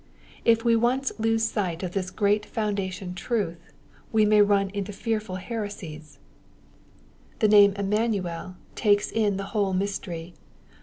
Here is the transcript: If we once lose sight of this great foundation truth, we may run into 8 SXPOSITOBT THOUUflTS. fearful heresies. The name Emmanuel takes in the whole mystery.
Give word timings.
If 0.43 0.65
we 0.65 0.75
once 0.75 1.11
lose 1.19 1.43
sight 1.43 1.83
of 1.83 1.91
this 1.91 2.09
great 2.09 2.43
foundation 2.47 3.13
truth, 3.13 3.71
we 4.11 4.25
may 4.25 4.41
run 4.41 4.71
into 4.71 4.79
8 4.79 4.81
SXPOSITOBT 4.81 4.85
THOUUflTS. 4.97 5.03
fearful 5.03 5.35
heresies. 5.35 6.19
The 7.37 7.47
name 7.47 7.73
Emmanuel 7.75 8.55
takes 8.73 9.11
in 9.11 9.37
the 9.37 9.43
whole 9.53 9.73
mystery. 9.73 10.33